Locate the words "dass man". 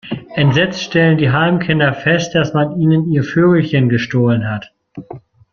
2.33-2.75